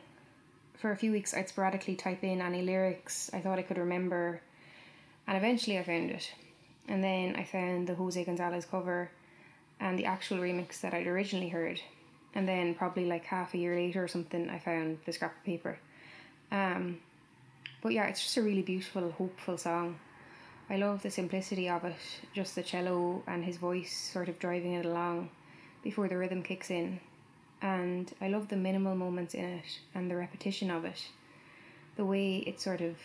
For 0.77 0.91
a 0.91 0.97
few 0.97 1.11
weeks, 1.11 1.33
I'd 1.33 1.49
sporadically 1.49 1.95
type 1.95 2.23
in 2.23 2.41
any 2.41 2.61
lyrics 2.61 3.29
I 3.33 3.39
thought 3.39 3.59
I 3.59 3.63
could 3.63 3.77
remember, 3.77 4.41
and 5.27 5.37
eventually 5.37 5.77
I 5.77 5.83
found 5.83 6.11
it. 6.11 6.33
And 6.87 7.03
then 7.03 7.35
I 7.35 7.43
found 7.43 7.87
the 7.87 7.95
Jose 7.95 8.23
Gonzalez 8.23 8.65
cover 8.65 9.11
and 9.79 9.97
the 9.97 10.05
actual 10.05 10.37
remix 10.37 10.81
that 10.81 10.93
I'd 10.93 11.07
originally 11.07 11.49
heard. 11.49 11.79
And 12.33 12.47
then 12.47 12.75
probably 12.75 13.05
like 13.05 13.25
half 13.25 13.53
a 13.53 13.57
year 13.57 13.75
later 13.75 14.03
or 14.03 14.07
something, 14.07 14.49
I 14.49 14.59
found 14.59 14.99
the 15.05 15.13
scrap 15.13 15.37
of 15.37 15.43
paper. 15.43 15.77
Um, 16.51 16.99
but 17.81 17.93
yeah, 17.93 18.07
it's 18.07 18.21
just 18.21 18.37
a 18.37 18.41
really 18.41 18.61
beautiful, 18.61 19.11
hopeful 19.11 19.57
song. 19.57 19.99
I 20.69 20.77
love 20.77 21.01
the 21.01 21.09
simplicity 21.09 21.67
of 21.67 21.83
it, 21.83 21.95
just 22.33 22.53
the 22.53 22.61
cello 22.61 23.23
and 23.25 23.43
his 23.43 23.57
voice 23.57 24.11
sort 24.13 24.29
of 24.29 24.37
driving 24.37 24.73
it 24.73 24.85
along 24.85 25.31
before 25.83 26.07
the 26.07 26.17
rhythm 26.17 26.43
kicks 26.43 26.69
in. 26.69 26.99
And 27.61 28.13
I 28.21 28.27
love 28.27 28.49
the 28.49 28.55
minimal 28.55 28.95
moments 28.95 29.33
in 29.33 29.45
it 29.45 29.79
and 29.95 30.11
the 30.11 30.15
repetition 30.15 30.69
of 30.69 30.85
it. 30.85 31.07
The 31.95 32.05
way 32.05 32.37
it 32.37 32.61
sort 32.61 32.81
of 32.81 32.97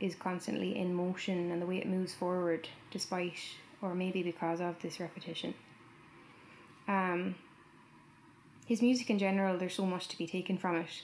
is 0.00 0.14
constantly 0.14 0.76
in 0.76 0.94
motion 0.94 1.50
and 1.52 1.60
the 1.60 1.66
way 1.66 1.76
it 1.76 1.86
moves 1.86 2.14
forward 2.14 2.68
despite 2.90 3.38
or 3.82 3.94
maybe 3.94 4.22
because 4.22 4.60
of 4.60 4.80
this 4.80 4.98
repetition. 4.98 5.54
Um, 6.88 7.34
his 8.66 8.80
music 8.80 9.10
in 9.10 9.18
general, 9.18 9.58
there's 9.58 9.74
so 9.74 9.84
much 9.84 10.08
to 10.08 10.18
be 10.18 10.26
taken 10.26 10.56
from 10.56 10.76
it, 10.76 11.02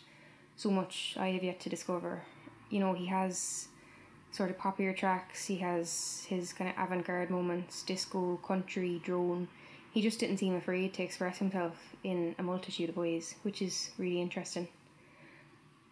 so 0.56 0.70
much 0.70 1.14
I 1.18 1.28
have 1.28 1.44
yet 1.44 1.60
to 1.60 1.68
discover. 1.68 2.22
You 2.70 2.80
know, 2.80 2.94
he 2.94 3.06
has 3.06 3.68
sort 4.36 4.50
of 4.50 4.58
poppier 4.58 4.94
tracks, 4.94 5.46
he 5.46 5.56
has 5.56 6.26
his 6.28 6.52
kind 6.52 6.70
of 6.70 6.76
avant 6.76 7.06
garde 7.06 7.30
moments, 7.30 7.82
disco, 7.82 8.36
country, 8.46 9.00
drone. 9.02 9.48
He 9.92 10.02
just 10.02 10.20
didn't 10.20 10.36
seem 10.38 10.54
afraid 10.54 10.92
to 10.94 11.02
express 11.02 11.38
himself 11.38 11.74
in 12.04 12.34
a 12.38 12.42
multitude 12.42 12.90
of 12.90 12.96
ways, 12.96 13.34
which 13.42 13.62
is 13.62 13.90
really 13.96 14.20
interesting. 14.20 14.68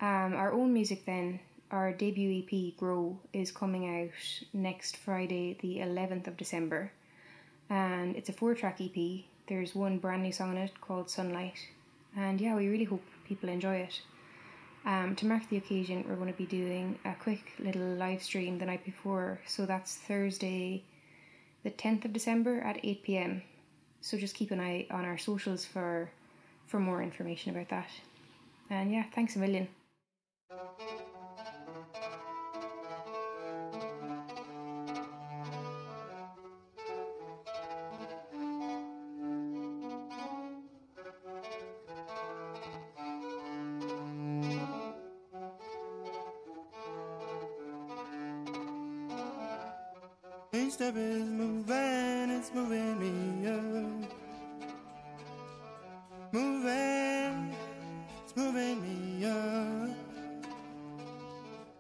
Um, 0.01 0.35
our 0.35 0.53
own 0.53 0.75
music 0.75 1.07
then, 1.07 1.41
our 1.71 1.93
debut 1.93 2.43
EP, 2.43 2.77
Grow, 2.77 3.19
is 3.33 3.51
coming 3.51 4.03
out 4.03 4.45
next 4.53 4.99
Friday, 4.99 5.57
the 5.63 5.79
11th 5.79 6.27
of 6.27 6.37
December. 6.37 6.93
And 7.71 8.15
it's 8.15 8.29
a 8.29 8.33
four 8.35 8.55
track 8.55 8.79
EP. 8.81 9.25
There's 9.47 9.75
one 9.75 9.99
brand 9.99 10.23
new 10.23 10.33
song 10.33 10.51
on 10.51 10.59
it 10.59 10.81
called 10.81 11.09
Sunlight. 11.09 11.69
And 12.15 12.41
yeah, 12.41 12.55
we 12.55 12.69
really 12.69 12.85
hope 12.85 13.03
people 13.27 13.49
enjoy 13.49 13.77
it. 13.77 14.03
Um, 14.87 15.17
to 15.17 15.27
mark 15.27 15.49
the 15.49 15.57
occasion, 15.57 16.05
we're 16.07 16.17
going 16.17 16.33
to 16.33 16.37
be 16.39 16.47
doing 16.47 16.99
a 17.05 17.15
quick 17.15 17.53
little 17.59 17.95
live 17.95 18.23
stream 18.23 18.59
the 18.59 18.67
night 18.67 18.85
before. 18.85 19.41
So 19.47 19.65
that's 19.65 19.97
Thursday, 19.97 20.85
the 21.63 21.71
10th 21.71 22.05
of 22.05 22.13
December 22.13 22.61
at 22.61 22.85
8 22.85 23.03
pm. 23.03 23.43
So 24.03 24.19
just 24.19 24.35
keep 24.35 24.51
an 24.51 24.61
eye 24.61 24.87
on 24.91 25.05
our 25.05 25.17
socials 25.17 25.65
for 25.65 26.11
for 26.67 26.81
more 26.81 27.03
information 27.03 27.55
about 27.55 27.69
that. 27.69 27.89
And 28.71 28.91
yeah, 28.93 29.05
thanks 29.15 29.37
a 29.37 29.39
million. 29.39 29.69
Each 50.55 50.75
step 50.75 50.95
is 50.97 51.25
moving, 51.25 52.31
it's 52.31 52.55
moving 52.55 53.01
me 53.01 53.49
up. 53.49 54.11
Moving, 56.31 57.57
it's 58.23 58.37
moving 58.37 58.81
me 58.81 59.27
up. 59.27 59.91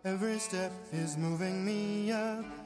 Every 0.05 0.41
step 0.41 0.72
is 0.93 1.16
moving 1.16 1.64
me 1.64 2.11
up. 2.11 2.64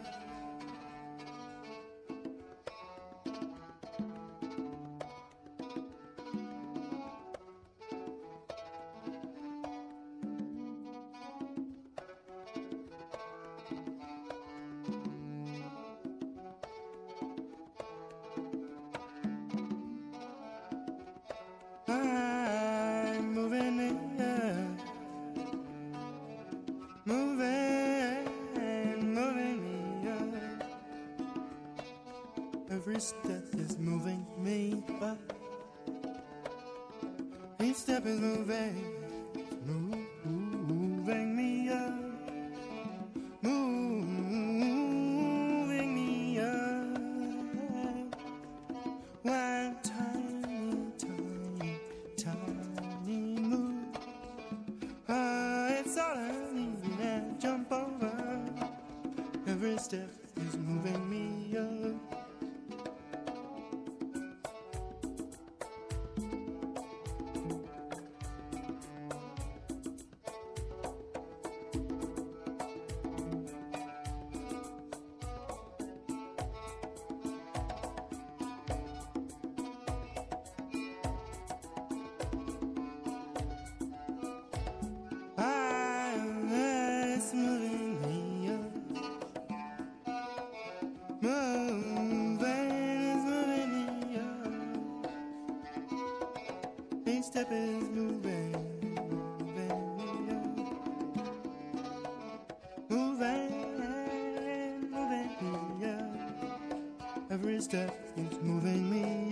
Every 107.58 107.64
step 107.64 107.98
is 108.16 108.38
moving 108.40 108.88
me 108.88 109.27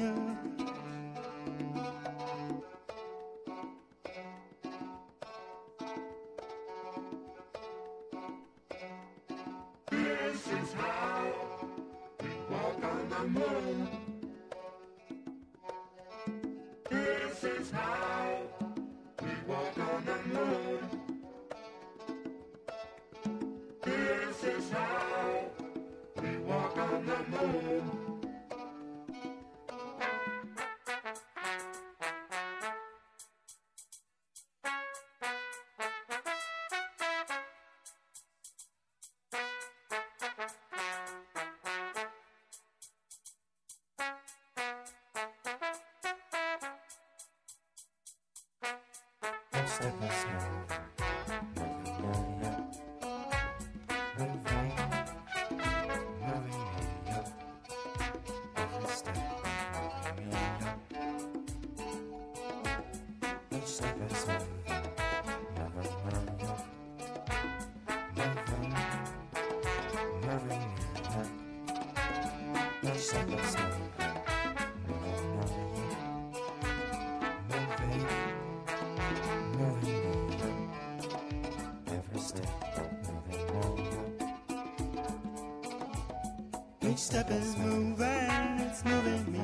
step 87.07 87.31
is 87.31 87.57
moving, 87.57 88.59
it's 88.67 88.85
moving 88.85 89.33
me. 89.33 89.39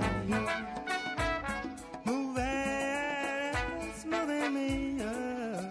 Moving, 2.04 3.54
it's 3.86 4.04
moving 4.04 4.52
me 4.52 5.00
up. 5.00 5.64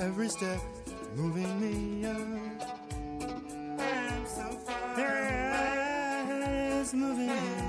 Every 0.00 0.30
step 0.30 0.58
moving 1.14 1.52
me 1.60 2.06
up. 2.06 2.16
and 3.78 4.26
so 4.26 4.48
far. 4.64 4.98
Yeah, 4.98 6.80
it's 6.80 6.94
moving 6.94 7.59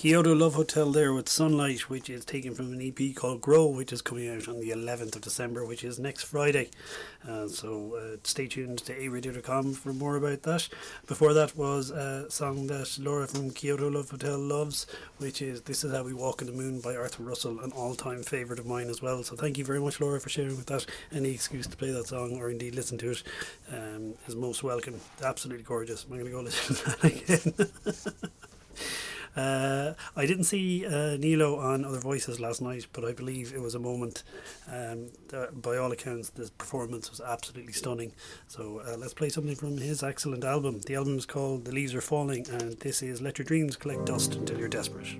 Kyoto 0.00 0.34
Love 0.34 0.54
Hotel 0.54 0.90
there 0.90 1.12
with 1.12 1.28
Sunlight, 1.28 1.90
which 1.90 2.08
is 2.08 2.24
taken 2.24 2.54
from 2.54 2.72
an 2.72 2.80
EP 2.80 3.14
called 3.14 3.42
Grow, 3.42 3.66
which 3.66 3.92
is 3.92 4.00
coming 4.00 4.30
out 4.30 4.48
on 4.48 4.58
the 4.58 4.70
11th 4.70 5.16
of 5.16 5.20
December, 5.20 5.66
which 5.66 5.84
is 5.84 5.98
next 5.98 6.22
Friday. 6.22 6.70
Uh, 7.28 7.46
so 7.48 7.96
uh, 7.96 8.16
stay 8.24 8.46
tuned 8.46 8.78
to 8.78 8.94
8radio.com 8.94 9.74
for 9.74 9.92
more 9.92 10.16
about 10.16 10.40
that. 10.44 10.70
Before 11.06 11.34
that 11.34 11.54
was 11.54 11.90
a 11.90 12.30
song 12.30 12.66
that 12.68 12.96
Laura 12.98 13.26
from 13.26 13.50
Kyoto 13.50 13.90
Love 13.90 14.08
Hotel 14.08 14.38
loves, 14.38 14.86
which 15.18 15.42
is 15.42 15.60
This 15.60 15.84
Is 15.84 15.92
How 15.92 16.02
We 16.02 16.14
Walk 16.14 16.40
in 16.40 16.46
the 16.46 16.54
Moon 16.54 16.80
by 16.80 16.96
Arthur 16.96 17.24
Russell, 17.24 17.60
an 17.60 17.70
all 17.72 17.94
time 17.94 18.22
favourite 18.22 18.58
of 18.58 18.64
mine 18.64 18.88
as 18.88 19.02
well. 19.02 19.22
So 19.22 19.36
thank 19.36 19.58
you 19.58 19.66
very 19.66 19.80
much, 19.80 20.00
Laura, 20.00 20.18
for 20.18 20.30
sharing 20.30 20.56
with 20.56 20.68
that. 20.68 20.86
Any 21.12 21.32
excuse 21.32 21.66
to 21.66 21.76
play 21.76 21.90
that 21.90 22.06
song 22.06 22.38
or 22.38 22.48
indeed 22.48 22.74
listen 22.74 22.96
to 22.96 23.10
it 23.10 23.22
um, 23.70 24.14
is 24.26 24.34
most 24.34 24.62
welcome. 24.62 24.98
Absolutely 25.22 25.64
gorgeous. 25.64 26.04
I'm 26.04 26.12
going 26.12 26.24
to 26.24 26.30
go 26.30 26.40
listen 26.40 26.76
to 26.76 26.84
that 26.84 27.04
again. 28.14 28.20
Uh, 29.36 29.94
I 30.16 30.26
didn't 30.26 30.44
see 30.44 30.84
uh, 30.86 31.16
Nealo 31.16 31.58
on 31.58 31.84
Other 31.84 32.00
Voices 32.00 32.40
last 32.40 32.60
night, 32.60 32.86
but 32.92 33.04
I 33.04 33.12
believe 33.12 33.52
it 33.54 33.60
was 33.60 33.74
a 33.74 33.78
moment. 33.78 34.22
Um, 34.70 35.10
by 35.52 35.76
all 35.76 35.92
accounts, 35.92 36.30
the 36.30 36.50
performance 36.58 37.10
was 37.10 37.20
absolutely 37.20 37.72
stunning. 37.72 38.12
So 38.48 38.82
uh, 38.86 38.96
let's 38.96 39.14
play 39.14 39.28
something 39.28 39.56
from 39.56 39.78
his 39.78 40.02
excellent 40.02 40.44
album. 40.44 40.80
The 40.86 40.96
album 40.96 41.16
is 41.16 41.26
called 41.26 41.64
The 41.64 41.72
Leaves 41.72 41.94
Are 41.94 42.00
Falling, 42.00 42.46
and 42.50 42.78
this 42.80 43.02
is 43.02 43.20
Let 43.20 43.38
Your 43.38 43.46
Dreams 43.46 43.76
Collect 43.76 44.06
Dust 44.06 44.34
Until 44.34 44.58
You're 44.58 44.68
Desperate. 44.68 45.16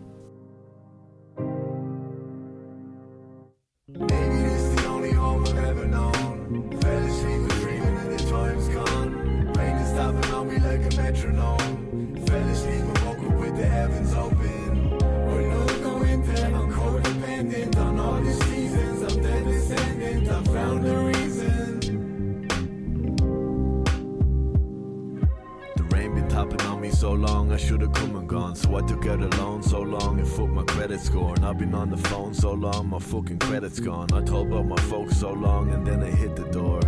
Topping 26.41 26.67
on 26.67 26.81
me 26.81 26.91
so 26.91 27.13
long, 27.13 27.53
I 27.53 27.59
should've 27.59 27.93
come 27.93 28.17
and 28.17 28.27
gone. 28.27 28.57
So 28.57 28.77
I 28.77 28.81
took 28.87 29.07
out 29.07 29.21
a 29.21 29.29
loan 29.43 29.63
so 29.63 29.81
long 29.81 30.19
and 30.19 30.27
fucked 30.27 30.51
my 30.51 30.63
credit 30.63 31.01
score. 31.01 31.35
And 31.35 31.45
I've 31.45 31.59
been 31.59 31.75
on 31.75 31.91
the 31.91 31.99
phone 31.99 32.33
so 32.33 32.53
long, 32.53 32.89
my 32.89 32.99
fucking 32.99 33.39
credit's 33.41 33.79
gone. 33.79 34.09
I 34.15 34.23
told 34.23 34.47
about 34.47 34.67
my 34.67 34.81
folks 34.93 35.19
so 35.19 35.33
long 35.33 35.71
and 35.73 35.87
then 35.87 36.03
I 36.03 36.11
hit 36.11 36.37
the 36.37 36.45
door. 36.45 36.81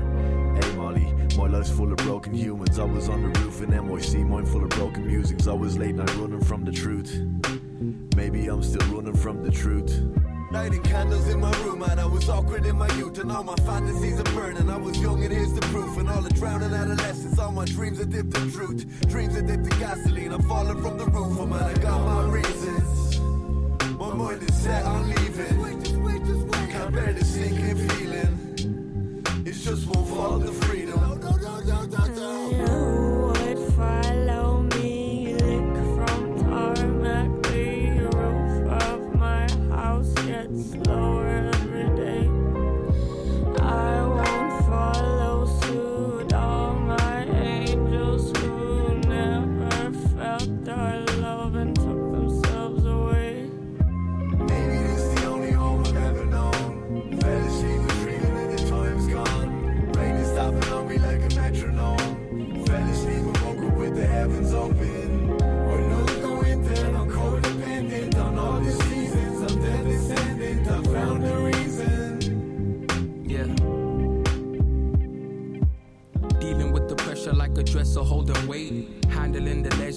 Hey 0.57 0.77
Molly, 0.77 1.13
my 1.37 1.47
life's 1.49 1.71
full 1.71 1.93
of 1.93 1.99
broken 1.99 2.33
humans. 2.33 2.79
I 2.79 2.85
was 2.85 3.11
on 3.11 3.23
the 3.23 3.41
roof 3.41 3.61
in 3.63 3.71
NYC, 3.71 4.27
mine 4.27 4.47
full 4.47 4.65
of 4.65 4.71
broken 4.71 5.07
musings. 5.07 5.47
I 5.47 5.53
was 5.53 5.77
late 5.77 5.97
night 5.97 6.15
running 6.17 6.43
from 6.43 6.65
the 6.65 6.73
truth. 6.73 7.13
Maybe 8.17 8.47
I'm 8.47 8.63
still 8.63 8.87
running 8.89 9.17
from 9.17 9.43
the 9.43 9.51
truth. 9.51 9.93
Lighting 10.53 10.83
candles 10.83 11.29
in 11.29 11.41
my 11.41 11.51
room, 11.65 11.83
and 11.83 11.99
I 11.99 12.05
was 12.05 12.29
awkward 12.29 12.67
in 12.67 12.77
my 12.77 12.89
youth, 12.97 13.19
and 13.19 13.33
all 13.33 13.43
my 13.43 13.57
fantasies 13.57 14.21
are 14.21 14.35
burning. 14.35 14.69
I 14.69 14.77
was 14.77 14.99
young, 15.01 15.25
and 15.25 15.33
here's 15.33 15.55
the 15.55 15.63
proof. 15.73 15.97
And 15.97 16.11
all 16.11 16.21
the 16.21 16.29
drowning 16.29 16.75
adolescence, 16.75 17.39
all 17.39 17.53
my 17.53 17.65
dreams 17.65 17.99
are 18.01 18.05
dipped 18.05 18.37
in 18.37 18.53
truth. 18.53 19.09
Dreams 19.09 19.35
are 19.35 19.41
dipped 19.41 19.73
in 19.73 19.79
gasoline. 19.81 20.31
I'm 20.31 20.43
falling 20.43 20.81
from 20.83 20.99
the 20.99 21.07
roof, 21.07 21.39
oh 21.41 21.47
man, 21.47 21.63
I 21.63 21.73
got 21.75 22.05
my 22.05 22.25
reasons. 22.25 23.19
My 23.99 24.13
mind 24.13 24.43
is 24.43 24.55
set 24.55 24.85
on 24.85 25.09
leaving. 25.09 25.59
Can't 26.71 26.95
bear 26.95 27.13
the 27.15 27.25
sinking 27.25 27.89
feeling. 27.89 29.45
It's 29.47 29.65
just 29.65 29.87
won't 29.87 30.09
follow 30.09 30.39
the 30.39 30.53
freedom. 30.53 30.82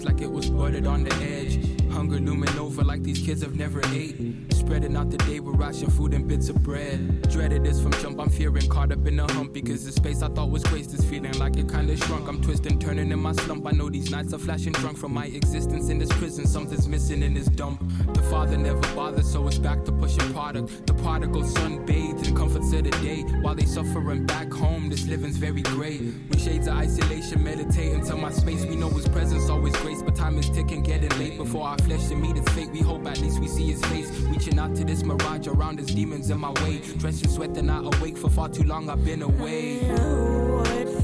Like 0.05 0.21
it 0.21 0.31
was 0.31 0.49
buttered 0.49 0.85
on 0.85 1.03
the 1.03 1.13
edge. 1.15 1.59
Hunger 1.91 2.19
looming 2.19 2.57
over 2.59 2.83
like 2.83 3.01
these 3.03 3.19
kids 3.19 3.41
have 3.41 3.55
never 3.55 3.81
ate. 3.87 4.54
Spreading 4.65 4.97
out 4.97 5.11
the 5.11 5.17
day 5.17 5.39
with 5.39 5.57
ration 5.57 5.91
food 5.91 6.15
and 6.15 6.27
bits 6.27 6.49
of 6.49 6.63
bread. 6.63 7.29
Dreaded 7.29 7.63
this 7.63 7.79
from 7.79 7.91
jump, 7.93 8.19
I'm 8.19 8.29
fearing 8.29 8.67
caught 8.67 8.91
up 8.91 9.05
in 9.05 9.19
a 9.19 9.31
hump 9.31 9.53
because 9.53 9.85
the 9.85 9.91
space 9.91 10.23
I 10.23 10.27
thought 10.29 10.49
was 10.49 10.63
graced 10.63 10.91
is 10.91 11.05
feeling 11.05 11.37
like 11.37 11.55
it 11.57 11.69
kinda 11.69 11.95
shrunk. 11.95 12.27
I'm 12.27 12.41
twisting, 12.41 12.79
turning 12.79 13.11
in 13.11 13.19
my 13.19 13.33
slump. 13.33 13.67
I 13.67 13.71
know 13.73 13.91
these 13.91 14.09
nights 14.09 14.33
are 14.33 14.39
flashing 14.39 14.73
drunk 14.73 14.97
from 14.97 15.13
my 15.13 15.27
existence 15.27 15.89
in 15.89 15.99
this 15.99 16.09
prison. 16.13 16.47
Something's 16.47 16.87
missing 16.87 17.21
in 17.21 17.35
this 17.35 17.45
dump. 17.45 17.79
The 18.15 18.23
father 18.23 18.57
never 18.57 18.81
bothered, 18.95 19.25
so 19.25 19.47
it's 19.47 19.59
back 19.59 19.85
to 19.85 19.91
pushing 19.91 20.33
product. 20.33 20.87
The 20.87 20.95
prodigal 20.95 21.43
son 21.43 21.85
bathed 21.85 22.25
in 22.25 22.35
comforts 22.35 22.73
of 22.73 22.85
the 22.85 22.91
day 23.03 23.21
while 23.41 23.53
they 23.53 23.65
suffering 23.65 24.25
back 24.25 24.51
home. 24.51 24.89
This 24.89 25.05
living's 25.05 25.37
very 25.37 25.61
great. 25.61 26.01
When 26.27 26.39
shades 26.39 26.65
of 26.65 26.73
isolation 26.73 27.43
meditate 27.43 27.93
until 27.93 28.17
my 28.17 28.31
space, 28.31 28.65
we 28.65 28.75
know 28.75 28.89
his 28.89 29.07
presence 29.07 29.47
always 29.47 29.75
grace, 29.77 30.01
but 30.01 30.15
time 30.15 30.39
is 30.39 30.49
ticking, 30.49 30.81
getting 30.81 31.15
late 31.19 31.37
before 31.37 31.67
our 31.67 31.77
flesh 31.77 32.07
to 32.07 32.15
meet 32.15 32.35
its 32.35 32.51
fate. 32.53 32.71
We 32.71 32.79
hope 32.79 33.05
at 33.05 33.21
least 33.21 33.39
we 33.39 33.47
see 33.47 33.67
his 33.71 33.85
face, 33.85 34.09
out 34.59 34.75
to 34.75 34.83
this 34.83 35.03
mirage 35.03 35.47
around 35.47 35.79
his 35.79 35.87
demons 35.87 36.29
in 36.29 36.39
my 36.39 36.51
way. 36.63 36.79
Dressed 36.97 37.23
in 37.23 37.29
sweat 37.29 37.57
and 37.57 37.67
not 37.67 37.95
awake 37.95 38.17
for 38.17 38.29
far 38.29 38.49
too 38.49 38.63
long. 38.63 38.89
I've 38.89 39.03
been 39.03 39.21
away. 39.21 39.85
You 39.85 40.63
would 40.63 41.03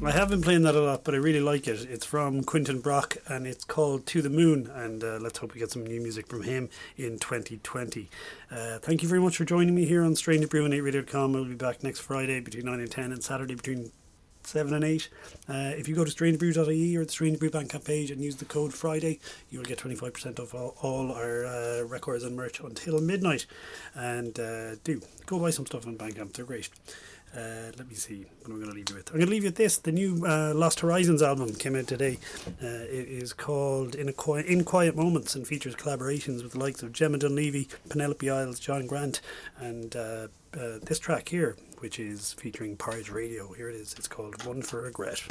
I 0.00 0.12
have 0.12 0.28
been 0.28 0.42
playing 0.42 0.62
that 0.62 0.76
a 0.76 0.80
lot, 0.80 1.02
but 1.02 1.14
I 1.14 1.16
really 1.16 1.40
like 1.40 1.66
it. 1.66 1.84
It's 1.90 2.06
from 2.06 2.44
Quinton 2.44 2.80
Brock 2.80 3.16
and 3.26 3.48
it's 3.48 3.64
called 3.64 4.06
To 4.06 4.22
the 4.22 4.30
Moon. 4.30 4.70
And 4.72 5.02
uh, 5.02 5.18
let's 5.20 5.38
hope 5.38 5.54
we 5.54 5.58
get 5.58 5.72
some 5.72 5.84
new 5.84 6.00
music 6.00 6.28
from 6.28 6.44
him 6.44 6.68
in 6.96 7.18
2020. 7.18 8.08
Uh, 8.48 8.78
thank 8.78 9.02
you 9.02 9.08
very 9.08 9.20
much 9.20 9.36
for 9.36 9.44
joining 9.44 9.74
me 9.74 9.86
here 9.86 10.04
on 10.04 10.14
Strange 10.14 10.48
Brew 10.48 10.64
and 10.64 10.72
8radio.com. 10.72 11.32
We'll 11.32 11.46
be 11.46 11.54
back 11.54 11.82
next 11.82 11.98
Friday 11.98 12.38
between 12.38 12.66
9 12.66 12.78
and 12.78 12.90
10 12.90 13.10
and 13.10 13.24
Saturday 13.24 13.56
between 13.56 13.90
7 14.44 14.72
and 14.72 14.84
8. 14.84 15.08
Uh, 15.48 15.52
if 15.76 15.88
you 15.88 15.96
go 15.96 16.04
to 16.04 16.10
strangebrew.ie 16.12 16.96
or 16.96 17.04
the 17.04 17.10
Strange 17.10 17.40
Brew 17.40 17.50
Bandcamp 17.50 17.84
page 17.84 18.12
and 18.12 18.22
use 18.22 18.36
the 18.36 18.44
code 18.44 18.72
Friday, 18.72 19.18
you'll 19.50 19.64
get 19.64 19.78
25% 19.78 20.38
off 20.38 20.54
all, 20.54 20.76
all 20.80 21.10
our 21.10 21.44
uh, 21.44 21.82
records 21.82 22.22
and 22.22 22.36
merch 22.36 22.60
until 22.60 23.00
midnight. 23.00 23.46
And 23.96 24.38
uh, 24.38 24.76
do 24.84 25.02
go 25.26 25.40
buy 25.40 25.50
some 25.50 25.66
stuff 25.66 25.88
on 25.88 25.98
Bandcamp, 25.98 26.34
they're 26.34 26.44
great. 26.44 26.70
Uh, 27.36 27.70
let 27.76 27.88
me 27.88 27.94
see 27.94 28.24
what 28.40 28.50
I'm 28.50 28.56
going 28.58 28.70
to 28.70 28.74
leave 28.74 28.88
you 28.88 28.96
with. 28.96 29.08
I'm 29.10 29.16
going 29.16 29.26
to 29.26 29.30
leave 29.30 29.42
you 29.44 29.48
with 29.48 29.56
this. 29.56 29.76
The 29.76 29.92
new 29.92 30.24
uh, 30.26 30.54
Lost 30.54 30.80
Horizons 30.80 31.22
album 31.22 31.54
came 31.54 31.76
out 31.76 31.86
today. 31.86 32.18
Uh, 32.62 32.66
it 32.66 33.08
is 33.08 33.32
called 33.32 33.94
In 33.94 34.08
a 34.08 34.12
Quiet, 34.12 34.46
In 34.46 34.64
Quiet 34.64 34.96
Moments 34.96 35.34
and 35.34 35.46
features 35.46 35.74
collaborations 35.74 36.42
with 36.42 36.52
the 36.52 36.58
likes 36.58 36.82
of 36.82 36.92
Gemma 36.92 37.18
Dunleavy, 37.18 37.68
Penelope 37.88 38.28
Isles, 38.28 38.58
John 38.58 38.86
Grant, 38.86 39.20
and 39.58 39.94
uh, 39.94 40.28
uh, 40.54 40.78
this 40.82 40.98
track 40.98 41.28
here, 41.28 41.56
which 41.78 41.98
is 41.98 42.32
featuring 42.34 42.76
Porridge 42.76 43.10
Radio. 43.10 43.52
Here 43.52 43.68
it 43.68 43.76
is. 43.76 43.94
It's 43.98 44.08
called 44.08 44.44
One 44.44 44.62
for 44.62 44.82
Regret. 44.82 45.22